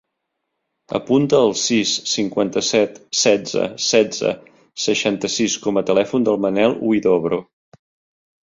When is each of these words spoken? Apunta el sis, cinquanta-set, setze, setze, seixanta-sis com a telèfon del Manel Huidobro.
Apunta 0.99 1.41
el 1.47 1.51
sis, 1.63 1.91
cinquanta-set, 2.13 2.97
setze, 3.25 3.67
setze, 3.89 4.33
seixanta-sis 4.87 5.59
com 5.67 5.81
a 5.83 5.85
telèfon 5.91 6.27
del 6.31 6.45
Manel 6.47 6.75
Huidobro. 6.81 7.41